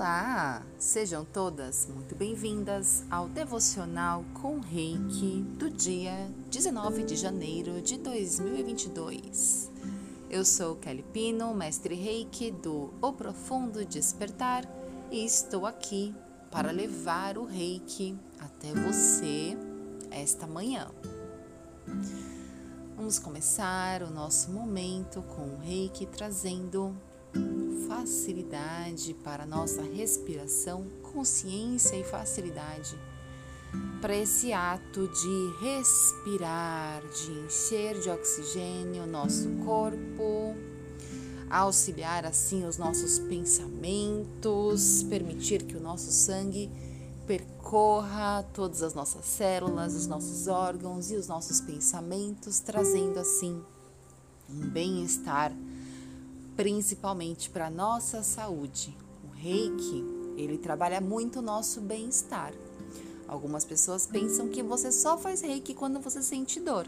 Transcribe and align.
Olá! 0.00 0.62
Sejam 0.78 1.26
todas 1.26 1.86
muito 1.86 2.14
bem-vindas 2.14 3.04
ao 3.10 3.28
devocional 3.28 4.24
com 4.32 4.58
Reiki 4.58 5.42
do 5.58 5.68
dia 5.68 6.26
19 6.50 7.02
de 7.02 7.16
janeiro 7.16 7.82
de 7.82 7.98
2022. 7.98 9.70
Eu 10.30 10.42
sou 10.42 10.76
Kelly 10.76 11.04
Pino, 11.12 11.54
mestre 11.54 11.94
Reiki 11.94 12.50
do 12.50 12.94
O 13.02 13.12
Profundo 13.12 13.84
Despertar 13.84 14.64
e 15.10 15.22
estou 15.22 15.66
aqui 15.66 16.14
para 16.50 16.70
levar 16.70 17.36
o 17.36 17.44
Reiki 17.44 18.18
até 18.38 18.72
você 18.72 19.54
esta 20.10 20.46
manhã. 20.46 20.90
Vamos 22.96 23.18
começar 23.18 24.02
o 24.02 24.08
nosso 24.08 24.50
momento 24.50 25.20
com 25.20 25.42
o 25.42 25.58
Reiki 25.58 26.06
trazendo 26.06 26.96
facilidade 27.88 29.14
para 29.22 29.46
nossa 29.46 29.82
respiração, 29.82 30.86
consciência 31.02 31.96
e 31.96 32.04
facilidade 32.04 32.96
para 34.00 34.16
esse 34.16 34.52
ato 34.52 35.06
de 35.08 35.54
respirar, 35.60 37.02
de 37.02 37.32
encher 37.44 38.00
de 38.00 38.08
oxigênio 38.08 39.06
nosso 39.06 39.48
corpo, 39.64 40.56
auxiliar 41.50 42.24
assim 42.24 42.66
os 42.66 42.78
nossos 42.78 43.18
pensamentos, 43.18 45.02
permitir 45.02 45.64
que 45.64 45.76
o 45.76 45.80
nosso 45.80 46.10
sangue 46.10 46.70
percorra 47.26 48.42
todas 48.54 48.82
as 48.82 48.94
nossas 48.94 49.26
células, 49.26 49.94
os 49.94 50.06
nossos 50.06 50.48
órgãos 50.48 51.10
e 51.10 51.16
os 51.16 51.28
nossos 51.28 51.60
pensamentos, 51.60 52.58
trazendo 52.58 53.18
assim 53.18 53.62
um 54.48 54.68
bem-estar 54.70 55.52
principalmente 56.60 57.48
para 57.48 57.70
nossa 57.70 58.22
saúde. 58.22 58.94
O 59.24 59.34
reiki, 59.34 60.04
ele 60.36 60.58
trabalha 60.58 61.00
muito 61.00 61.38
o 61.38 61.42
nosso 61.42 61.80
bem-estar. 61.80 62.52
Algumas 63.26 63.64
pessoas 63.64 64.06
pensam 64.06 64.46
que 64.46 64.62
você 64.62 64.92
só 64.92 65.16
faz 65.16 65.40
reiki 65.40 65.72
quando 65.72 65.98
você 66.00 66.22
sente 66.22 66.60
dor, 66.60 66.86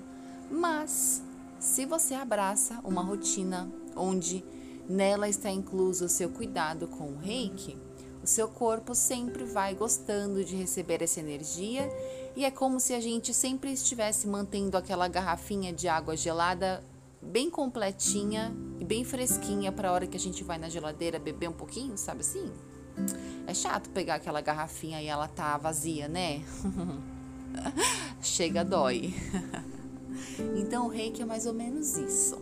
mas 0.50 1.22
se 1.58 1.86
você 1.86 2.12
abraça 2.12 2.80
uma 2.84 3.02
rotina 3.02 3.66
onde 3.96 4.44
nela 4.86 5.26
está 5.26 5.50
incluso 5.50 6.04
o 6.04 6.08
seu 6.10 6.28
cuidado 6.28 6.86
com 6.86 7.04
o 7.04 7.16
reiki, 7.16 7.78
o 8.22 8.26
seu 8.26 8.48
corpo 8.48 8.94
sempre 8.94 9.42
vai 9.44 9.74
gostando 9.74 10.44
de 10.44 10.54
receber 10.54 11.00
essa 11.00 11.18
energia 11.18 11.88
e 12.36 12.44
é 12.44 12.50
como 12.50 12.78
se 12.78 12.92
a 12.92 13.00
gente 13.00 13.32
sempre 13.32 13.72
estivesse 13.72 14.26
mantendo 14.26 14.76
aquela 14.76 15.08
garrafinha 15.08 15.72
de 15.72 15.88
água 15.88 16.14
gelada 16.14 16.84
bem 17.22 17.48
completinha 17.48 18.52
e 18.80 18.84
bem 18.84 19.04
fresquinha 19.04 19.70
para 19.70 19.88
a 19.88 19.92
hora 19.92 20.06
que 20.06 20.16
a 20.16 20.20
gente 20.20 20.42
vai 20.42 20.58
na 20.58 20.68
geladeira 20.68 21.18
beber 21.18 21.48
um 21.48 21.52
pouquinho, 21.52 21.96
sabe 21.96 22.20
assim? 22.20 22.50
É 23.46 23.54
chato 23.54 23.88
pegar 23.90 24.16
aquela 24.16 24.40
garrafinha 24.40 25.00
e 25.00 25.06
ela 25.06 25.28
tá 25.28 25.56
vazia, 25.56 26.08
né? 26.08 26.42
Chega, 28.20 28.64
dói. 28.64 29.14
então 30.56 30.86
o 30.86 30.88
reiki 30.88 31.22
é 31.22 31.24
mais 31.24 31.46
ou 31.46 31.54
menos 31.54 31.96
isso. 31.96 32.36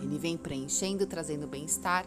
Ele 0.00 0.18
vem 0.18 0.36
preenchendo, 0.36 1.06
trazendo 1.06 1.46
bem-estar. 1.46 2.06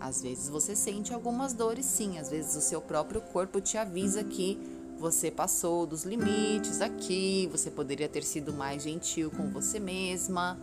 Às 0.00 0.20
vezes 0.20 0.48
você 0.48 0.74
sente 0.74 1.14
algumas 1.14 1.52
dores, 1.52 1.86
sim. 1.86 2.18
Às 2.18 2.30
vezes 2.30 2.56
o 2.56 2.60
seu 2.60 2.80
próprio 2.80 3.20
corpo 3.20 3.60
te 3.60 3.76
avisa 3.78 4.24
que 4.24 4.58
você 4.98 5.30
passou 5.30 5.86
dos 5.86 6.04
limites 6.04 6.80
aqui, 6.80 7.48
você 7.50 7.70
poderia 7.70 8.08
ter 8.08 8.22
sido 8.22 8.52
mais 8.52 8.82
gentil 8.82 9.30
com 9.30 9.50
você 9.50 9.80
mesma 9.80 10.58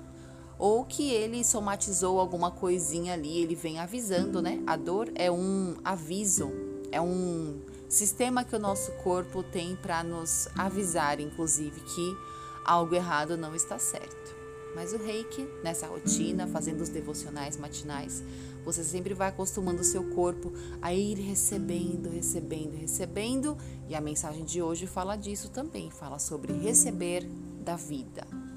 ou 0.60 0.84
que 0.84 1.10
ele 1.10 1.44
somatizou 1.44 2.20
alguma 2.20 2.52
coisinha 2.52 3.14
ali, 3.14 3.42
ele 3.42 3.56
vem 3.56 3.80
avisando, 3.80 4.42
né? 4.42 4.62
A 4.68 4.76
dor 4.76 5.10
é 5.16 5.32
um 5.32 5.78
aviso, 5.86 6.52
é 6.92 7.00
um 7.00 7.62
sistema 7.88 8.44
que 8.44 8.56
o 8.56 8.60
nosso 8.60 8.92
corpo 9.04 9.42
tem 9.42 9.78
para 9.78 10.04
nos 10.04 10.50
avisar, 10.58 11.22
inclusive, 11.22 11.80
que 11.80 12.18
algo 12.66 12.94
errado 12.94 13.38
não 13.38 13.56
está 13.56 13.80
certo. 13.80 14.38
Mas 14.76 14.94
o 14.94 14.98
reiki, 14.98 15.48
nessa 15.64 15.88
rotina, 15.88 16.46
fazendo 16.46 16.82
os 16.82 16.90
devocionais 16.90 17.58
matinais, 17.58 18.22
você 18.64 18.84
sempre 18.84 19.14
vai 19.14 19.30
acostumando 19.30 19.82
o 19.82 19.86
seu 19.86 20.04
corpo 20.12 20.54
a 20.82 20.94
ir 20.94 21.18
recebendo, 21.18 22.10
recebendo, 22.10 22.76
recebendo. 22.76 23.58
E 23.88 23.96
a 23.96 24.02
mensagem 24.02 24.44
de 24.44 24.62
hoje 24.62 24.86
fala 24.86 25.16
disso 25.16 25.50
também, 25.50 25.90
fala 25.90 26.20
sobre 26.20 26.54
receber 26.54 27.24
da 27.64 27.76
vida. 27.76 28.49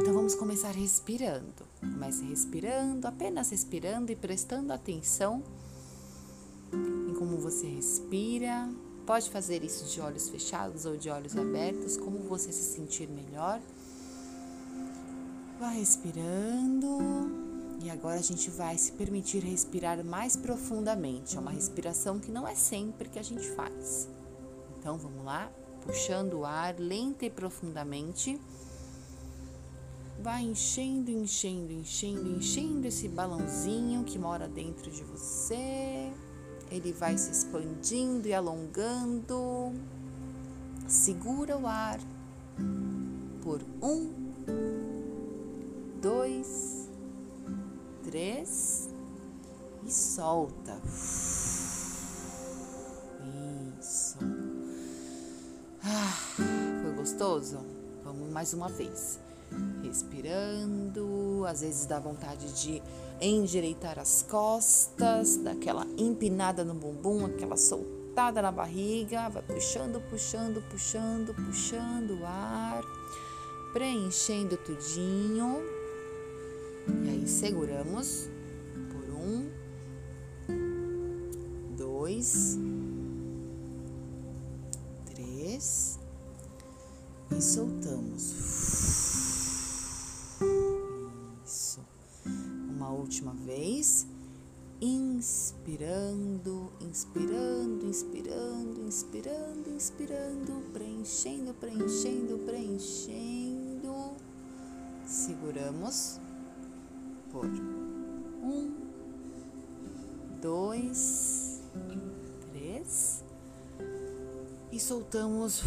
Então 0.00 0.14
vamos 0.14 0.36
começar 0.36 0.70
respirando. 0.70 1.66
Comece 1.80 2.24
respirando, 2.24 3.08
apenas 3.08 3.50
respirando 3.50 4.12
e 4.12 4.16
prestando 4.16 4.72
atenção 4.72 5.42
em 6.72 7.12
como 7.14 7.36
você 7.36 7.66
respira. 7.66 8.70
Pode 9.04 9.28
fazer 9.28 9.64
isso 9.64 9.86
de 9.86 10.00
olhos 10.00 10.28
fechados 10.28 10.84
ou 10.84 10.96
de 10.96 11.10
olhos 11.10 11.36
abertos, 11.36 11.96
como 11.96 12.18
você 12.20 12.52
se 12.52 12.76
sentir 12.76 13.08
melhor. 13.08 13.60
Vai 15.58 15.78
respirando. 15.78 16.98
E 17.82 17.90
agora 17.90 18.20
a 18.20 18.22
gente 18.22 18.50
vai 18.50 18.78
se 18.78 18.92
permitir 18.92 19.40
respirar 19.40 20.04
mais 20.04 20.36
profundamente. 20.36 21.36
É 21.36 21.40
uma 21.40 21.50
respiração 21.50 22.20
que 22.20 22.30
não 22.30 22.46
é 22.46 22.54
sempre 22.54 23.08
que 23.08 23.18
a 23.18 23.24
gente 23.24 23.50
faz. 23.50 24.08
Então 24.78 24.96
vamos 24.96 25.24
lá, 25.24 25.50
puxando 25.84 26.34
o 26.34 26.44
ar 26.44 26.78
lenta 26.78 27.26
e 27.26 27.30
profundamente 27.30 28.40
vai 30.20 30.42
enchendo, 30.42 31.10
enchendo, 31.10 31.72
enchendo, 31.72 32.28
enchendo 32.28 32.86
esse 32.86 33.08
balãozinho 33.08 34.04
que 34.04 34.18
mora 34.18 34.48
dentro 34.48 34.90
de 34.90 35.04
você. 35.04 36.12
Ele 36.70 36.92
vai 36.92 37.16
se 37.16 37.30
expandindo 37.30 38.26
e 38.26 38.34
alongando. 38.34 39.72
Segura 40.86 41.56
o 41.56 41.66
ar 41.66 42.00
por 43.42 43.60
um, 43.82 44.12
dois, 46.00 46.88
três 48.02 48.88
e 49.86 49.90
solta. 49.90 50.80
Isso. 53.78 54.18
Ah, 55.82 56.82
foi 56.82 56.92
gostoso? 56.96 57.58
Vamos 58.04 58.30
mais 58.30 58.52
uma 58.52 58.68
vez 58.68 59.20
respirando, 59.82 61.44
às 61.46 61.60
vezes 61.60 61.86
dá 61.86 61.98
vontade 61.98 62.52
de 62.62 62.82
endireitar 63.20 63.98
as 63.98 64.22
costas, 64.22 65.36
daquela 65.36 65.86
empinada 65.96 66.64
no 66.64 66.74
bumbum, 66.74 67.26
aquela 67.26 67.56
soltada 67.56 68.40
na 68.42 68.52
barriga, 68.52 69.28
vai 69.28 69.42
puxando, 69.42 70.00
puxando, 70.08 70.62
puxando, 70.70 71.34
puxando 71.34 72.20
o 72.20 72.26
ar, 72.26 72.82
preenchendo 73.72 74.56
tudinho. 74.56 75.62
E 77.04 77.10
aí 77.10 77.28
seguramos 77.28 78.28
por 78.92 79.10
um, 79.10 79.50
dois, 81.76 82.58
três 85.06 85.98
e 87.30 87.42
soltamos. 87.42 89.37
Última 92.98 93.32
vez. 93.32 94.06
Inspirando, 94.80 96.72
inspirando, 96.80 97.86
inspirando, 97.86 98.80
inspirando, 98.80 99.70
inspirando, 99.70 100.62
preenchendo, 100.72 101.54
preenchendo, 101.54 102.38
preenchendo. 102.46 104.14
Seguramos 105.04 106.20
por 107.32 107.46
um, 107.46 108.72
dois, 110.40 111.60
três 112.52 113.24
e 114.70 114.78
soltamos 114.78 115.62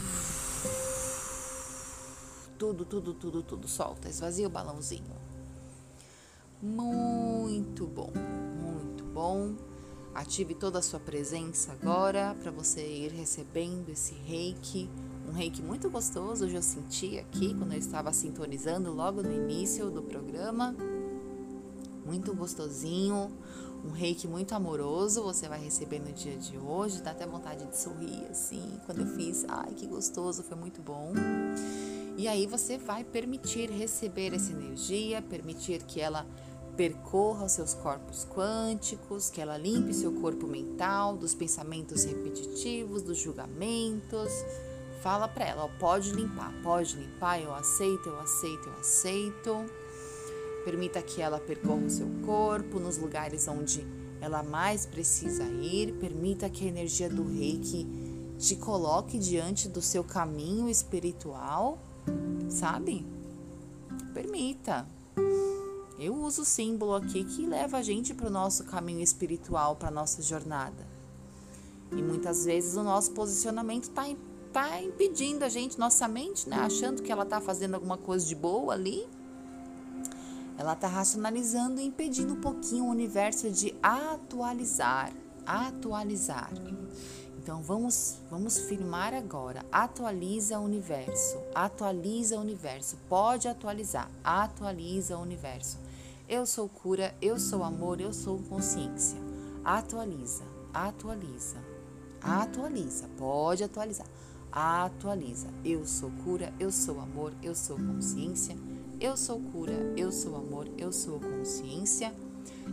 tudo, 2.57 2.85
tudo, 2.85 3.13
tudo, 3.13 3.43
tudo. 3.43 3.67
Solta, 3.67 4.07
esvazia 4.07 4.47
o 4.47 4.49
balãozinho. 4.49 5.15
Muito 6.61 7.20
bom, 7.59 8.11
muito 8.61 9.03
bom. 9.03 9.53
Ative 10.13 10.55
toda 10.55 10.79
a 10.79 10.81
sua 10.81 10.99
presença 10.99 11.71
agora 11.71 12.35
para 12.41 12.51
você 12.51 12.81
ir 12.81 13.11
recebendo 13.11 13.89
esse 13.89 14.13
reiki. 14.13 14.89
Um 15.27 15.31
reiki 15.31 15.61
muito 15.61 15.89
gostoso, 15.89 16.45
hoje 16.45 16.55
eu 16.55 16.61
senti 16.61 17.19
aqui 17.19 17.53
quando 17.53 17.73
eu 17.73 17.79
estava 17.79 18.11
sintonizando 18.13 18.91
logo 18.91 19.21
no 19.21 19.31
início 19.31 19.89
do 19.89 20.01
programa. 20.01 20.75
Muito 22.05 22.33
gostosinho, 22.33 23.31
um 23.85 23.91
reiki 23.91 24.27
muito 24.27 24.53
amoroso. 24.53 25.23
Você 25.23 25.47
vai 25.47 25.63
receber 25.63 25.99
no 25.99 26.11
dia 26.11 26.35
de 26.37 26.57
hoje, 26.57 27.01
dá 27.01 27.11
até 27.11 27.25
vontade 27.25 27.65
de 27.65 27.77
sorrir 27.77 28.25
assim. 28.29 28.79
Quando 28.85 29.01
eu 29.01 29.07
fiz, 29.07 29.45
ai 29.47 29.73
que 29.73 29.87
gostoso, 29.87 30.43
foi 30.43 30.57
muito 30.57 30.81
bom. 30.81 31.13
E 32.17 32.27
aí 32.27 32.45
você 32.45 32.77
vai 32.77 33.03
permitir 33.03 33.69
receber 33.69 34.33
essa 34.33 34.51
energia, 34.51 35.21
permitir 35.21 35.83
que 35.83 36.01
ela 36.01 36.25
percorra 36.75 37.45
os 37.45 37.51
seus 37.51 37.73
corpos 37.73 38.25
quânticos, 38.25 39.29
que 39.29 39.41
ela 39.41 39.57
limpe 39.57 39.93
seu 39.93 40.11
corpo 40.13 40.47
mental 40.47 41.17
dos 41.17 41.35
pensamentos 41.35 42.03
repetitivos, 42.05 43.01
dos 43.01 43.17
julgamentos. 43.17 44.31
Fala 45.01 45.27
para 45.27 45.45
ela, 45.45 45.65
ó, 45.65 45.69
pode 45.79 46.11
limpar, 46.11 46.53
pode 46.61 46.95
limpar, 46.95 47.41
eu 47.41 47.53
aceito, 47.53 48.09
eu 48.09 48.19
aceito, 48.19 48.67
eu 48.67 48.73
aceito. 48.79 49.65
Permita 50.63 51.01
que 51.01 51.21
ela 51.21 51.39
percorra 51.39 51.85
o 51.85 51.89
seu 51.89 52.07
corpo 52.23 52.79
nos 52.79 52.97
lugares 52.97 53.47
onde 53.47 53.85
ela 54.21 54.43
mais 54.43 54.85
precisa 54.85 55.43
ir. 55.43 55.93
Permita 55.93 56.49
que 56.49 56.65
a 56.65 56.67
energia 56.67 57.09
do 57.09 57.23
reiki 57.23 57.87
te 58.37 58.55
coloque 58.55 59.17
diante 59.17 59.67
do 59.67 59.81
seu 59.81 60.03
caminho 60.03 60.69
espiritual, 60.69 61.79
sabe? 62.49 63.05
Permita. 64.13 64.85
Eu 65.99 66.15
uso 66.15 66.41
o 66.41 66.45
símbolo 66.45 66.95
aqui 66.95 67.23
que 67.23 67.45
leva 67.45 67.77
a 67.77 67.81
gente 67.81 68.13
para 68.13 68.27
o 68.27 68.31
nosso 68.31 68.63
caminho 68.63 69.01
espiritual, 69.01 69.75
para 69.75 69.89
a 69.89 69.91
nossa 69.91 70.21
jornada. 70.21 70.87
E 71.91 72.01
muitas 72.01 72.45
vezes 72.45 72.75
o 72.75 72.83
nosso 72.83 73.11
posicionamento 73.11 73.83
está 73.83 74.03
tá 74.51 74.81
impedindo 74.81 75.43
a 75.43 75.49
gente, 75.49 75.77
nossa 75.77 76.07
mente, 76.07 76.47
né? 76.49 76.57
Achando 76.57 77.01
que 77.01 77.11
ela 77.11 77.23
está 77.23 77.39
fazendo 77.41 77.75
alguma 77.75 77.97
coisa 77.97 78.25
de 78.25 78.35
boa 78.35 78.73
ali. 78.73 79.07
Ela 80.57 80.73
está 80.73 80.87
racionalizando 80.87 81.81
e 81.81 81.85
impedindo 81.85 82.33
um 82.33 82.41
pouquinho 82.41 82.85
o 82.85 82.89
universo 82.89 83.49
de 83.49 83.75
atualizar. 83.81 85.11
Atualizar. 85.45 86.51
Então 87.41 87.63
vamos, 87.63 88.17
vamos 88.29 88.59
firmar 88.59 89.15
agora. 89.15 89.65
Atualiza 89.71 90.59
o 90.59 90.63
universo. 90.63 91.39
Atualiza 91.55 92.37
o 92.37 92.41
universo. 92.41 92.97
Pode 93.09 93.47
atualizar. 93.47 94.11
Atualiza 94.23 95.17
o 95.17 95.23
universo. 95.23 95.79
Eu 96.29 96.45
sou 96.45 96.69
cura, 96.69 97.15
eu 97.19 97.39
sou 97.39 97.63
amor, 97.63 97.99
eu 97.99 98.13
sou 98.13 98.37
consciência. 98.43 99.17
Atualiza, 99.65 100.43
atualiza, 100.71 101.57
atualiza. 102.21 103.09
Pode 103.17 103.63
atualizar. 103.63 104.07
Atualiza. 104.51 105.47
Eu 105.65 105.83
sou 105.87 106.11
cura, 106.23 106.53
eu 106.59 106.71
sou 106.71 106.99
amor, 106.99 107.33
eu 107.41 107.55
sou 107.55 107.75
consciência. 107.75 108.55
Eu 108.99 109.17
sou 109.17 109.41
cura, 109.51 109.73
eu 109.97 110.11
sou 110.11 110.35
amor, 110.35 110.67
eu 110.77 110.91
sou 110.91 111.19
consciência. 111.19 112.13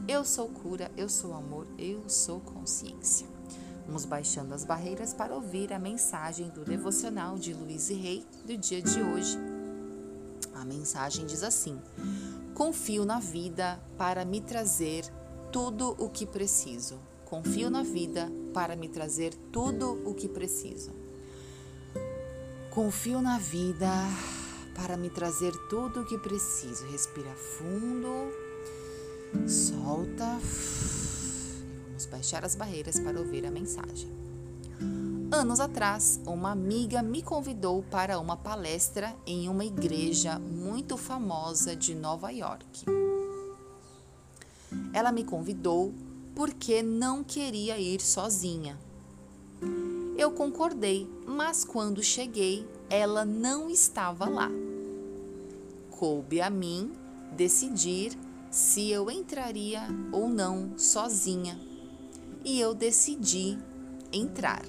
Eu 0.07 0.27
sou 0.27 0.47
cura, 0.49 0.91
eu 0.95 1.09
sou 1.09 1.33
amor, 1.33 1.67
eu 1.79 2.07
sou 2.07 2.39
consciência. 2.41 3.38
Vamos 3.89 4.05
baixando 4.05 4.53
as 4.53 4.65
barreiras 4.65 5.15
para 5.15 5.35
ouvir 5.35 5.73
a 5.73 5.79
mensagem 5.79 6.51
do 6.51 6.63
devocional 6.63 7.39
de 7.39 7.55
Luiz 7.55 7.89
e 7.89 7.95
Rei 7.95 8.27
do 8.45 8.55
dia 8.55 8.83
de 8.83 9.03
hoje. 9.03 9.39
A 10.55 10.63
mensagem 10.63 11.25
diz 11.25 11.43
assim: 11.43 11.81
Confio 12.55 13.07
na 13.07 13.19
vida 13.19 13.81
para 13.97 14.27
me 14.27 14.43
trazer 14.43 15.07
tudo 15.51 15.97
o 15.99 16.11
que 16.11 16.27
preciso. 16.27 16.99
Confio 17.25 17.71
na 17.71 17.83
vida 17.83 18.31
para 18.53 18.77
me 18.77 18.91
trazer 18.91 19.33
tudo 19.51 19.99
o 20.05 20.15
que 20.15 20.29
preciso. 20.29 20.93
Confio 22.71 23.23
na 23.23 23.39
vida 23.39 23.91
para 24.75 24.99
me 24.99 25.09
trazer 25.09 25.53
tudo 25.71 26.03
o 26.03 26.05
que 26.05 26.19
preciso. 26.19 26.85
Respira 26.89 27.35
fundo, 27.35 28.31
solta. 29.49 30.39
Baixar 32.07 32.45
as 32.45 32.55
barreiras 32.55 32.99
para 32.99 33.19
ouvir 33.19 33.45
a 33.47 33.51
mensagem. 33.51 34.09
Anos 35.31 35.61
atrás, 35.61 36.19
uma 36.27 36.53
amiga 36.53 37.03
me 37.03 37.23
convidou 37.23 37.83
para 37.83 38.19
uma 38.19 38.37
palestra 38.37 39.15
em 39.27 39.49
uma 39.49 39.65
igreja 39.65 40.39
muito 40.39 40.97
famosa 40.97 41.77
de 41.77 41.95
Nova 41.95 42.31
York. 42.31 42.87
Ela 44.93 45.13
me 45.13 45.25
convidou 45.25 45.93
porque 46.35 46.83
não 46.83 47.23
queria 47.23 47.79
ir 47.79 48.01
sozinha. 48.01 48.79
Eu 50.17 50.31
concordei, 50.33 51.07
mas 51.27 51.63
quando 51.63 52.03
cheguei, 52.03 52.67
ela 52.89 53.25
não 53.25 53.69
estava 53.69 54.29
lá. 54.29 54.51
Coube 55.91 56.41
a 56.41 56.49
mim 56.49 56.91
decidir 57.37 58.19
se 58.51 58.91
eu 58.91 59.11
entraria 59.11 59.83
ou 60.11 60.29
não 60.29 60.79
sozinha. 60.79 61.68
E 62.51 62.59
eu 62.59 62.75
decidi 62.75 63.59
entrar. 64.11 64.63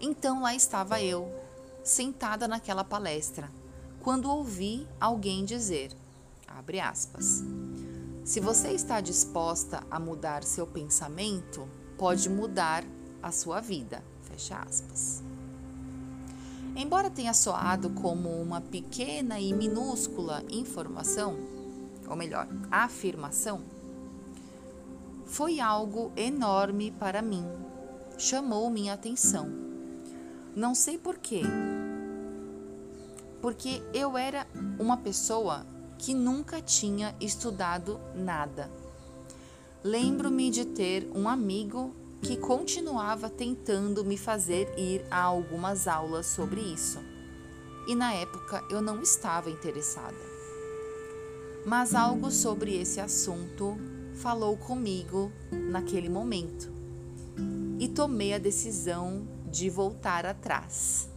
Então 0.00 0.40
lá 0.40 0.54
estava 0.54 1.02
eu, 1.02 1.28
sentada 1.82 2.46
naquela 2.46 2.84
palestra, 2.84 3.50
quando 4.00 4.30
ouvi 4.30 4.86
alguém 5.00 5.44
dizer, 5.44 5.90
abre 6.46 6.78
aspas, 6.78 7.42
se 8.24 8.38
você 8.38 8.68
está 8.68 9.00
disposta 9.00 9.82
a 9.90 9.98
mudar 9.98 10.44
seu 10.44 10.64
pensamento, 10.64 11.68
pode 11.98 12.30
mudar 12.30 12.84
a 13.20 13.32
sua 13.32 13.60
vida, 13.60 14.00
fecha 14.20 14.60
aspas. 14.60 15.24
Embora 16.76 17.10
tenha 17.10 17.34
soado 17.34 17.90
como 17.90 18.28
uma 18.40 18.60
pequena 18.60 19.40
e 19.40 19.52
minúscula 19.52 20.44
informação, 20.48 21.36
ou 22.08 22.14
melhor, 22.14 22.46
afirmação, 22.70 23.71
foi 25.32 25.60
algo 25.60 26.12
enorme 26.16 26.90
para 26.92 27.20
mim. 27.20 27.44
Chamou 28.16 28.70
minha 28.70 28.94
atenção 28.94 29.62
não 30.54 30.74
sei 30.74 30.98
porquê. 30.98 31.42
Porque 33.40 33.82
eu 33.92 34.16
era 34.16 34.46
uma 34.78 34.98
pessoa 34.98 35.66
que 35.98 36.14
nunca 36.14 36.60
tinha 36.60 37.14
estudado 37.20 38.00
nada. 38.14 38.70
Lembro-me 39.82 40.50
de 40.50 40.64
ter 40.64 41.10
um 41.14 41.28
amigo 41.28 41.94
que 42.20 42.36
continuava 42.36 43.28
tentando 43.28 44.04
me 44.04 44.16
fazer 44.16 44.72
ir 44.78 45.04
a 45.10 45.22
algumas 45.22 45.88
aulas 45.88 46.26
sobre 46.26 46.60
isso. 46.60 47.00
E 47.88 47.94
na 47.94 48.12
época 48.12 48.62
eu 48.70 48.80
não 48.80 49.02
estava 49.02 49.50
interessada. 49.50 50.32
Mas 51.66 51.94
algo 51.94 52.30
sobre 52.30 52.76
esse 52.76 53.00
assunto 53.00 53.76
falou 54.14 54.56
comigo 54.56 55.32
naquele 55.50 56.08
momento. 56.08 56.70
E 57.78 57.88
tomei 57.88 58.34
a 58.34 58.38
decisão 58.38 59.26
de 59.50 59.68
voltar 59.68 60.24
atrás. 60.24 61.08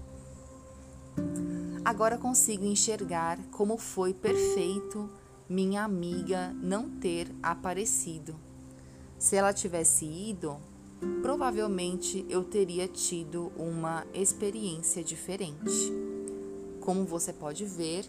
Agora 1.83 2.17
consigo 2.17 2.65
enxergar 2.65 3.37
como 3.51 3.77
foi 3.77 4.13
perfeito 4.13 5.09
minha 5.47 5.83
amiga 5.83 6.51
não 6.61 6.89
ter 6.89 7.31
aparecido. 7.43 8.35
Se 9.17 9.35
ela 9.35 9.53
tivesse 9.53 10.05
ido, 10.05 10.57
provavelmente 11.21 12.25
eu 12.27 12.43
teria 12.43 12.87
tido 12.87 13.51
uma 13.55 14.05
experiência 14.13 15.03
diferente. 15.03 15.93
Como 16.81 17.05
você 17.05 17.31
pode 17.31 17.65
ver, 17.65 18.05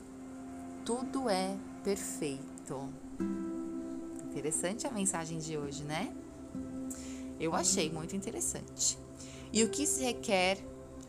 tudo 0.84 1.28
é 1.28 1.56
perfeito. 1.84 2.88
Interessante 4.37 4.87
a 4.87 4.90
mensagem 4.90 5.38
de 5.38 5.57
hoje, 5.57 5.83
né? 5.83 6.14
Eu 7.40 7.55
achei 7.55 7.90
muito 7.90 8.14
interessante. 8.14 8.99
E 9.50 9.64
o 9.64 9.71
que 9.71 9.87
se 9.87 10.05
requer 10.05 10.59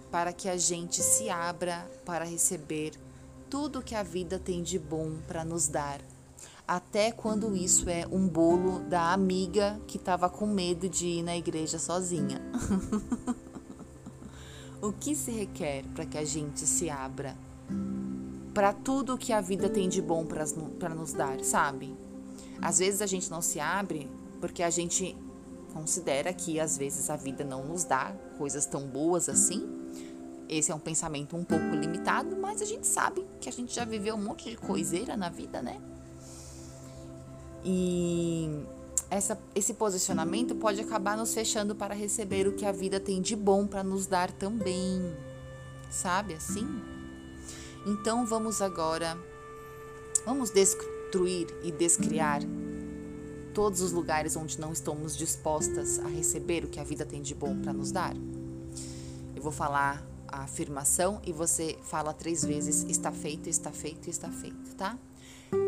para 0.10 0.32
que 0.32 0.48
a 0.48 0.56
gente 0.56 1.04
se 1.04 1.30
abra 1.30 1.92
para 2.06 2.24
receber 2.24 2.94
tudo 3.50 3.84
que 3.84 3.94
a 3.94 4.02
vida 4.02 4.40
tem 4.40 4.64
de 4.64 4.80
bom 4.80 5.18
para 5.28 5.44
nos 5.44 5.68
dar, 5.68 6.00
até 6.66 7.12
quando 7.12 7.54
isso 7.54 7.90
é 7.90 8.08
um 8.10 8.26
bolo 8.26 8.80
da 8.80 9.12
amiga 9.12 9.78
que 9.88 9.98
estava 9.98 10.30
com 10.30 10.48
medo 10.48 10.88
de 10.88 11.08
ir 11.08 11.22
na 11.22 11.36
igreja 11.36 11.78
sozinha. 11.78 12.42
o 14.82 14.94
que 14.94 15.14
se 15.14 15.32
requer 15.32 15.84
para 15.94 16.06
que 16.06 16.18
a 16.18 16.24
gente 16.24 16.66
se 16.66 16.90
abra 16.90 17.36
para 18.54 18.72
tudo 18.72 19.18
que 19.18 19.34
a 19.34 19.42
vida 19.42 19.70
tem 19.70 19.90
de 19.90 20.02
bom 20.02 20.26
para 20.26 20.96
nos 20.96 21.12
dar, 21.12 21.44
sabe? 21.44 22.07
Às 22.62 22.80
vezes 22.80 23.02
a 23.02 23.06
gente 23.06 23.30
não 23.30 23.42
se 23.42 23.60
abre 23.60 24.10
porque 24.40 24.64
a 24.64 24.70
gente 24.70 25.16
considera 25.74 26.34
que 26.34 26.60
às 26.60 26.78
vezes 26.78 27.10
a 27.10 27.16
vida 27.16 27.44
não 27.44 27.66
nos 27.66 27.84
dá 27.84 28.14
coisas 28.38 28.66
tão 28.66 28.88
boas 28.88 29.30
assim. 29.30 29.68
Esse 30.50 30.72
é 30.72 30.76
um 30.76 30.80
pensamento 30.80 31.36
um 31.36 31.44
pouco 31.44 31.76
limitado, 31.76 32.36
mas 32.38 32.62
a 32.62 32.66
gente 32.66 32.88
sabe 32.88 33.26
que 33.40 33.50
a 33.50 33.52
gente 33.52 33.76
já 33.76 33.84
viveu 33.84 34.16
um 34.16 34.24
monte 34.24 34.50
de 34.50 34.56
coiseira 34.56 35.18
na 35.18 35.30
vida, 35.30 35.62
né? 35.62 35.80
E 37.64 38.50
essa, 39.10 39.38
esse 39.54 39.74
posicionamento 39.74 40.56
pode 40.56 40.80
acabar 40.80 41.18
nos 41.18 41.34
fechando 41.34 41.76
para 41.76 41.94
receber 41.94 42.48
o 42.48 42.54
que 42.54 42.66
a 42.66 42.72
vida 42.72 43.00
tem 43.00 43.22
de 43.22 43.36
bom 43.36 43.68
para 43.68 43.84
nos 43.84 44.08
dar 44.08 44.32
também. 44.32 45.16
Sabe 45.90 46.34
assim? 46.34 46.68
Então 47.86 48.26
vamos 48.26 48.62
agora, 48.62 49.18
vamos 50.26 50.50
destruir 51.08 51.48
e 51.64 51.72
descriar 51.72 52.42
todos 53.54 53.82
os 53.82 53.92
lugares 53.94 54.36
onde 54.36 54.60
não 54.60 54.74
estamos 54.74 55.16
dispostas 55.16 56.00
a 56.00 56.08
receber 56.08 56.66
o 56.66 56.68
que 56.68 56.80
a 56.80 56.84
vida 56.84 57.06
tem 57.06 57.22
de 57.22 57.34
bom 57.34 57.58
para 57.62 57.72
nos 57.72 57.92
dar? 57.92 58.14
Eu 59.36 59.42
vou 59.42 59.52
falar 59.52 60.06
a 60.28 60.44
afirmação 60.44 61.22
e 61.26 61.32
você 61.32 61.78
fala 61.82 62.14
três 62.14 62.44
vezes: 62.44 62.84
está 62.90 63.12
feito, 63.12 63.48
está 63.48 63.72
feito, 63.72 64.10
está 64.10 64.30
feito, 64.30 64.76
tá? 64.76 64.98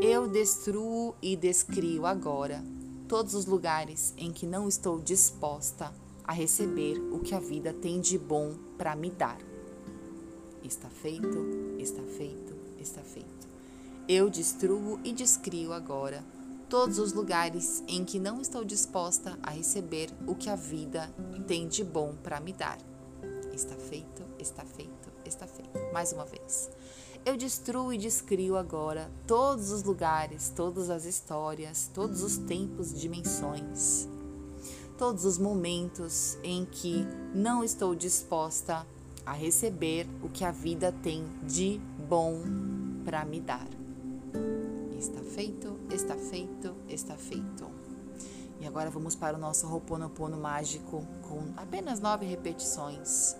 Eu 0.01 0.27
destruo 0.27 1.15
e 1.21 1.37
descrio 1.37 2.05
agora 2.05 2.61
todos 3.07 3.33
os 3.33 3.45
lugares 3.45 4.13
em 4.17 4.31
que 4.31 4.45
não 4.45 4.67
estou 4.67 4.99
disposta 4.99 5.93
a 6.25 6.33
receber 6.33 6.99
o 7.11 7.19
que 7.19 7.33
a 7.33 7.39
vida 7.39 7.73
tem 7.73 8.01
de 8.01 8.17
bom 8.17 8.53
para 8.77 8.93
me 8.95 9.09
dar. 9.09 9.39
Está 10.61 10.89
feito, 10.89 11.77
está 11.79 12.03
feito, 12.03 12.53
está 12.77 13.01
feito. 13.01 13.38
Eu 14.11 14.27
destruo 14.27 14.99
e 15.03 15.13
descrio 15.13 15.71
agora 15.71 16.25
todos 16.67 16.97
os 16.97 17.13
lugares 17.13 17.83
em 17.87 18.03
que 18.03 18.17
não 18.17 18.41
estou 18.41 18.65
disposta 18.65 19.37
a 19.43 19.51
receber 19.51 20.09
o 20.25 20.33
que 20.33 20.49
a 20.49 20.55
vida 20.55 21.13
tem 21.45 21.67
de 21.67 21.83
bom 21.83 22.15
para 22.23 22.39
me 22.39 22.51
dar. 22.51 22.79
Está 23.53 23.75
feito, 23.75 24.23
está 24.39 24.65
feito, 24.65 25.11
está 25.23 25.45
feito. 25.45 25.93
Mais 25.93 26.11
uma 26.11 26.25
vez. 26.25 26.71
Eu 27.23 27.37
destruo 27.37 27.93
e 27.93 27.99
descrio 27.99 28.57
agora 28.57 29.11
todos 29.27 29.69
os 29.69 29.83
lugares, 29.83 30.51
todas 30.55 30.89
as 30.89 31.05
histórias, 31.05 31.87
todos 31.93 32.23
os 32.23 32.35
tempos, 32.35 32.91
dimensões, 32.99 34.07
todos 34.97 35.23
os 35.23 35.37
momentos 35.37 36.35
em 36.43 36.65
que 36.65 37.05
não 37.31 37.63
estou 37.63 37.93
disposta 37.93 38.87
a 39.23 39.33
receber 39.33 40.07
o 40.23 40.29
que 40.29 40.43
a 40.43 40.51
vida 40.51 40.91
tem 41.03 41.23
de 41.43 41.79
bom 42.09 42.41
para 43.05 43.23
me 43.23 43.39
dar. 43.39 43.78
Está 44.99 45.21
feito, 45.21 45.79
está 45.89 46.15
feito, 46.17 46.75
está 46.89 47.15
feito. 47.15 47.71
E 48.59 48.67
agora 48.67 48.89
vamos 48.89 49.15
para 49.15 49.37
o 49.37 49.39
nosso 49.39 49.65
Ho'oponopono 49.65 50.37
mágico 50.37 51.07
com 51.21 51.53
apenas 51.55 52.01
nove 52.01 52.25
repetições. 52.25 53.33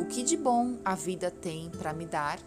O 0.00 0.04
que 0.06 0.24
de 0.24 0.36
bom 0.36 0.78
a 0.84 0.96
vida 0.96 1.30
tem 1.30 1.70
para 1.70 1.92
me 1.92 2.06
dar? 2.06 2.40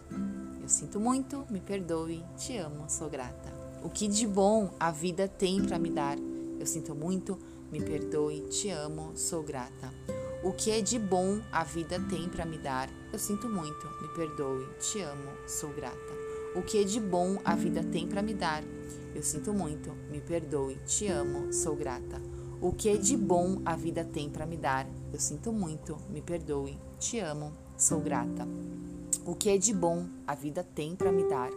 Eu 0.60 0.68
sinto 0.68 1.00
muito, 1.00 1.46
me 1.48 1.58
perdoe, 1.58 2.22
te 2.36 2.54
amo, 2.58 2.84
sou 2.90 3.08
grata. 3.08 3.50
O 3.82 3.88
que 3.88 4.06
de 4.06 4.26
bom 4.26 4.74
a 4.78 4.90
vida 4.90 5.26
tem 5.26 5.64
para 5.64 5.78
me 5.78 5.88
dar? 5.88 6.18
Eu 6.60 6.66
sinto 6.66 6.94
muito, 6.94 7.38
me 7.70 7.80
perdoe, 7.80 8.42
te 8.42 8.68
amo, 8.68 9.16
sou 9.16 9.42
grata. 9.42 10.21
O 10.44 10.52
que 10.52 10.72
é 10.72 10.80
de 10.80 10.98
bom 10.98 11.40
a 11.52 11.62
vida 11.62 12.00
tem 12.10 12.28
para 12.28 12.44
me 12.44 12.58
dar? 12.58 12.90
Eu 13.12 13.18
sinto 13.20 13.48
muito, 13.48 13.86
me 14.02 14.08
perdoe, 14.08 14.66
te 14.80 15.00
amo, 15.00 15.30
sou 15.46 15.70
grata. 15.70 15.96
O 16.56 16.62
que 16.62 16.78
é 16.78 16.84
de 16.84 16.98
bom 16.98 17.38
a 17.44 17.54
vida 17.54 17.80
tem 17.84 18.08
para 18.08 18.20
me 18.22 18.34
dar? 18.34 18.64
Eu 19.14 19.22
sinto 19.22 19.54
muito, 19.54 19.92
me 20.10 20.20
perdoe, 20.20 20.80
te 20.84 21.06
amo, 21.06 21.52
sou 21.52 21.76
grata. 21.76 22.20
O 22.60 22.72
que 22.72 22.88
é 22.88 22.96
de 22.96 23.16
bom 23.16 23.62
a 23.64 23.76
vida 23.76 24.04
tem 24.04 24.28
para 24.28 24.44
me 24.44 24.56
dar? 24.56 24.84
Eu 25.12 25.20
sinto 25.20 25.52
muito, 25.52 25.96
me 26.10 26.20
perdoe, 26.20 26.76
te 26.98 27.20
amo, 27.20 27.52
sou 27.76 28.00
grata. 28.00 28.48
O 29.24 29.36
que 29.36 29.48
é 29.48 29.56
de 29.56 29.72
bom 29.72 30.08
a 30.26 30.34
vida 30.34 30.64
tem 30.64 30.96
para 30.96 31.12
me 31.12 31.22
dar? 31.28 31.52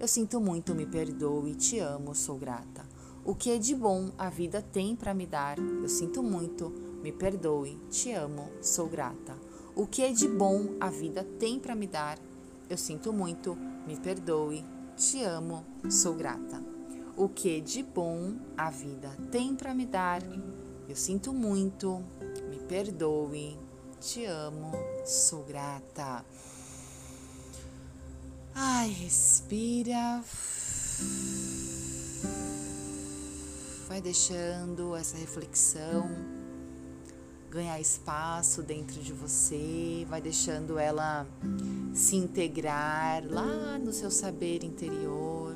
Eu 0.00 0.08
sinto 0.08 0.40
muito, 0.40 0.74
me 0.74 0.86
perdoe, 0.86 1.54
te 1.56 1.78
amo, 1.78 2.14
sou 2.14 2.38
grata. 2.38 2.86
O 3.22 3.34
que 3.34 3.50
é 3.50 3.58
de 3.58 3.74
bom 3.74 4.12
a 4.16 4.30
vida 4.30 4.62
tem 4.62 4.96
para 4.96 5.12
me 5.12 5.26
dar? 5.26 5.58
Eu 5.58 5.88
sinto 5.90 6.22
muito, 6.22 6.72
me 7.04 7.12
perdoe, 7.12 7.78
te 7.90 8.12
amo, 8.12 8.48
sou 8.62 8.88
grata. 8.88 9.36
O 9.76 9.86
que 9.86 10.00
é 10.00 10.10
de 10.10 10.26
bom 10.26 10.70
a 10.80 10.88
vida 10.88 11.22
tem 11.38 11.60
para 11.60 11.74
me 11.74 11.86
dar? 11.86 12.18
Eu 12.66 12.78
sinto 12.78 13.12
muito, 13.12 13.54
me 13.86 13.94
perdoe, 13.94 14.64
te 14.96 15.22
amo, 15.22 15.62
sou 15.90 16.14
grata. 16.14 16.62
O 17.14 17.28
que 17.28 17.60
de 17.60 17.82
bom 17.82 18.36
a 18.56 18.70
vida 18.70 19.10
tem 19.30 19.54
para 19.54 19.74
me 19.74 19.84
dar? 19.84 20.22
Eu 20.88 20.96
sinto 20.96 21.30
muito, 21.34 22.02
me 22.48 22.58
perdoe, 22.60 23.58
te 24.00 24.24
amo, 24.24 24.72
sou 25.04 25.44
grata. 25.44 26.24
Ai, 28.54 28.88
respira. 28.88 30.24
Vai 33.88 34.00
deixando 34.00 34.96
essa 34.96 35.18
reflexão 35.18 36.33
ganhar 37.54 37.80
espaço 37.80 38.64
dentro 38.64 39.00
de 39.00 39.12
você, 39.12 40.04
vai 40.10 40.20
deixando 40.20 40.76
ela 40.76 41.24
se 41.94 42.16
integrar 42.16 43.22
lá 43.24 43.78
no 43.78 43.92
seu 43.92 44.10
saber 44.10 44.64
interior, 44.64 45.54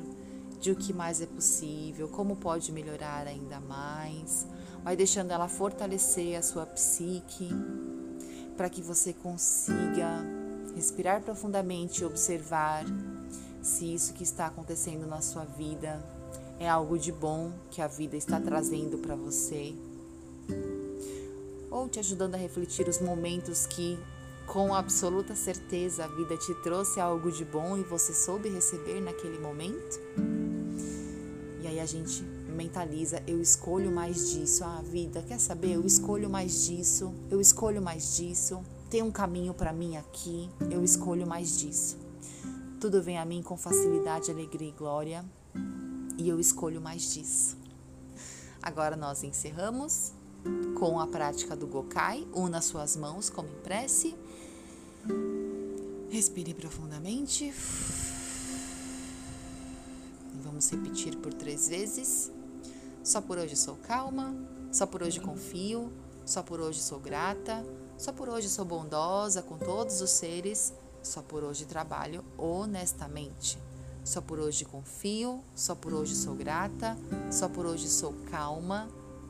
de 0.61 0.71
o 0.71 0.77
que 0.77 0.93
mais 0.93 1.19
é 1.19 1.25
possível, 1.25 2.07
como 2.07 2.37
pode 2.37 2.71
melhorar 2.71 3.27
ainda 3.27 3.59
mais, 3.59 4.47
vai 4.81 4.95
deixando 4.95 5.31
ela 5.31 5.49
fortalecer 5.49 6.37
a 6.37 6.41
sua 6.41 6.65
psique, 6.65 7.49
para 8.55 8.69
que 8.69 8.81
você 8.81 9.11
consiga 9.11 10.25
respirar 10.73 11.21
profundamente 11.21 12.01
e 12.01 12.05
observar 12.05 12.85
se 13.61 13.93
isso 13.93 14.13
que 14.13 14.23
está 14.23 14.47
acontecendo 14.47 15.05
na 15.05 15.19
sua 15.19 15.43
vida 15.43 16.01
é 16.57 16.69
algo 16.69 16.97
de 16.97 17.11
bom 17.11 17.51
que 17.69 17.81
a 17.81 17.87
vida 17.87 18.15
está 18.15 18.39
trazendo 18.39 18.99
para 18.99 19.15
você 19.15 19.75
ou 21.71 21.87
te 21.87 21.99
ajudando 21.99 22.35
a 22.35 22.37
refletir 22.37 22.87
os 22.87 22.99
momentos 22.99 23.65
que, 23.65 23.99
com 24.45 24.73
absoluta 24.73 25.35
certeza, 25.35 26.05
a 26.05 26.07
vida 26.07 26.37
te 26.37 26.53
trouxe 26.63 26.99
algo 26.99 27.31
de 27.31 27.45
bom 27.45 27.77
e 27.77 27.83
você 27.83 28.13
soube 28.13 28.49
receber 28.49 28.99
naquele 29.01 29.37
momento? 29.39 29.99
E 31.61 31.67
aí 31.67 31.79
a 31.79 31.85
gente 31.85 32.23
mentaliza, 32.59 33.23
eu 33.25 33.41
escolho 33.41 33.91
mais 33.91 34.31
disso. 34.31 34.63
Ah, 34.63 34.81
vida, 34.83 35.23
quer 35.23 35.39
saber? 35.39 35.75
Eu 35.75 35.85
escolho 35.85 36.29
mais 36.29 36.65
disso. 36.65 37.13
Eu 37.29 37.39
escolho 37.39 37.81
mais 37.81 38.17
disso. 38.17 38.61
Tem 38.89 39.01
um 39.01 39.11
caminho 39.11 39.53
para 39.53 39.71
mim 39.71 39.95
aqui. 39.95 40.49
Eu 40.69 40.83
escolho 40.83 41.25
mais 41.25 41.57
disso. 41.57 41.97
Tudo 42.81 43.01
vem 43.01 43.17
a 43.17 43.25
mim 43.25 43.41
com 43.41 43.55
facilidade, 43.55 44.31
alegria 44.31 44.69
e 44.69 44.71
glória. 44.71 45.23
E 46.17 46.27
eu 46.27 46.39
escolho 46.39 46.81
mais 46.81 47.13
disso. 47.13 47.57
Agora 48.61 48.97
nós 48.97 49.23
encerramos 49.23 50.11
com 50.77 50.99
a 50.99 51.07
prática 51.07 51.55
do 51.55 51.67
Gokai, 51.67 52.27
una 52.33 52.61
suas 52.61 52.95
mãos 52.95 53.29
como 53.29 53.49
em 53.49 53.61
prece. 53.61 54.15
Respire 56.09 56.53
profundamente. 56.53 57.53
Vamos 60.43 60.69
repetir 60.69 61.17
por 61.17 61.33
três 61.33 61.67
vezes. 61.67 62.31
Só 63.03 63.21
por 63.21 63.37
hoje 63.37 63.55
sou 63.55 63.75
calma, 63.75 64.35
só 64.71 64.85
por 64.85 65.03
hoje 65.03 65.19
confio, 65.19 65.91
só 66.25 66.43
por 66.43 66.59
hoje 66.59 66.81
sou 66.81 66.99
grata, 66.99 67.65
só 67.97 68.13
por 68.13 68.29
hoje 68.29 68.47
sou 68.49 68.65
bondosa 68.65 69.41
com 69.41 69.57
todos 69.57 70.01
os 70.01 70.09
seres, 70.09 70.73
só 71.01 71.21
por 71.21 71.43
hoje 71.43 71.65
trabalho 71.65 72.23
honestamente. 72.37 73.57
Só 74.03 74.21
por 74.21 74.39
hoje 74.39 74.65
confio, 74.65 75.43
só 75.53 75.75
por 75.75 75.93
hoje 75.93 76.15
sou 76.15 76.33
grata, 76.35 76.97
só 77.31 77.49
por 77.49 77.65
hoje 77.65 77.87
sou 77.87 78.13
calma, 78.31 78.89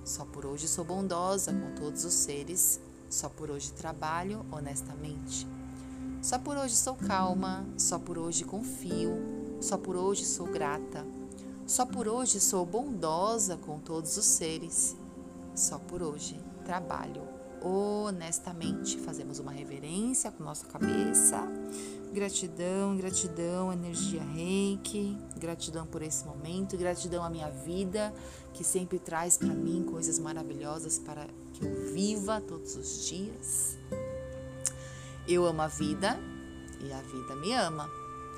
só 0.09 0.25
por 0.25 0.43
hoje 0.43 0.67
sou 0.67 0.83
bondosa 0.83 1.53
com 1.53 1.75
todos 1.75 2.03
os 2.03 2.13
seres, 2.15 2.81
só 3.07 3.29
por 3.29 3.51
hoje 3.51 3.71
trabalho 3.73 4.43
honestamente. 4.51 5.47
Só 6.19 6.39
por 6.39 6.57
hoje 6.57 6.75
sou 6.75 6.95
calma, 6.95 7.63
só 7.77 7.99
por 7.99 8.17
hoje 8.17 8.43
confio, 8.43 9.11
só 9.61 9.77
por 9.77 9.95
hoje 9.95 10.25
sou 10.25 10.47
grata. 10.47 11.05
Só 11.67 11.85
por 11.85 12.07
hoje 12.07 12.39
sou 12.39 12.65
bondosa 12.65 13.55
com 13.57 13.77
todos 13.77 14.17
os 14.17 14.25
seres. 14.25 14.97
Só 15.53 15.77
por 15.77 16.01
hoje 16.01 16.41
trabalho 16.65 17.21
honestamente. 17.61 18.97
Fazemos 18.97 19.37
uma 19.37 19.51
reverência 19.51 20.31
com 20.31 20.43
nossa 20.43 20.65
cabeça 20.65 21.47
Gratidão, 22.11 22.97
gratidão, 22.97 23.71
energia 23.71 24.23
reiki, 24.23 25.15
gratidão 25.37 25.85
por 25.85 26.01
esse 26.01 26.25
momento, 26.25 26.75
gratidão 26.75 27.23
à 27.23 27.29
minha 27.29 27.49
vida, 27.49 28.11
que 28.51 28.63
sempre 28.63 28.97
traz 28.97 29.37
para 29.37 29.53
mim 29.53 29.85
coisas 29.89 30.17
maravilhosas 30.17 30.97
para 30.97 31.27
que 31.53 31.63
eu 31.63 31.93
viva 31.93 32.41
todos 32.41 32.75
os 32.75 33.07
dias. 33.07 33.77
Eu 35.27 35.45
amo 35.45 35.61
a 35.61 35.67
vida 35.67 36.19
e 36.81 36.91
a 36.91 37.01
vida 37.01 37.35
me 37.35 37.53
ama. 37.53 37.87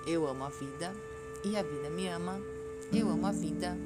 Eu 0.05 0.27
amo 0.27 0.43
a 0.43 0.49
vida 0.49 0.93
e 1.45 1.55
a 1.55 1.63
vida 1.63 1.89
me 1.89 2.07
ama. 2.07 2.41
Eu 2.91 3.09
amo 3.09 3.25
a 3.25 3.31
vida 3.31 3.77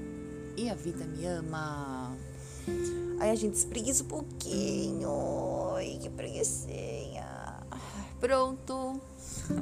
e 0.57 0.67
a 0.67 0.73
vida 0.73 1.05
me 1.05 1.25
ama. 1.27 2.17
Aí 3.19 3.29
a 3.29 3.35
gente 3.35 3.53
espreguiça 3.53 4.03
um 4.03 4.07
pouquinho. 4.07 5.75
Ai, 5.75 5.99
que 6.01 6.09
preguiçinha. 6.09 7.24
Pronto. 8.25 8.99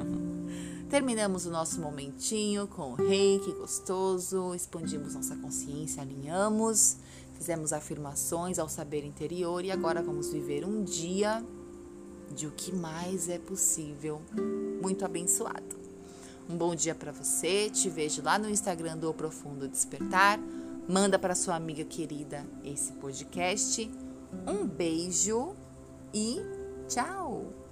Terminamos 0.88 1.44
o 1.44 1.50
nosso 1.50 1.78
momentinho 1.82 2.66
com 2.66 2.92
o 2.92 2.94
reiki 2.94 3.52
gostoso, 3.52 4.54
expandimos 4.54 5.14
nossa 5.14 5.36
consciência, 5.36 6.00
alinhamos, 6.00 6.96
fizemos 7.34 7.74
afirmações 7.74 8.58
ao 8.58 8.66
saber 8.66 9.04
interior 9.04 9.62
e 9.66 9.70
agora 9.70 10.02
vamos 10.02 10.32
viver 10.32 10.64
um 10.64 10.82
dia 10.82 11.44
de 12.34 12.46
o 12.46 12.52
que 12.52 12.74
mais 12.74 13.28
é 13.28 13.38
possível. 13.38 14.22
Muito 14.80 15.04
abençoado. 15.04 15.76
Um 16.48 16.56
bom 16.56 16.74
dia 16.74 16.94
para 16.94 17.12
você. 17.12 17.68
Te 17.68 17.90
vejo 17.90 18.22
lá 18.22 18.38
no 18.38 18.48
Instagram 18.48 18.96
do 18.96 19.10
O 19.10 19.14
Profundo 19.14 19.68
Despertar. 19.68 20.40
Manda 20.88 21.18
para 21.18 21.34
sua 21.34 21.54
amiga 21.54 21.84
querida 21.84 22.46
esse 22.64 22.92
podcast. 22.94 23.90
Um 24.46 24.66
beijo 24.66 25.54
e 26.14 26.40
tchau! 26.88 27.63